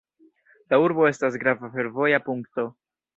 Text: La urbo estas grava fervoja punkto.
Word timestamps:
La 0.73 0.79
urbo 0.85 1.05
estas 1.09 1.37
grava 1.43 1.69
fervoja 1.75 2.21
punkto. 2.31 2.67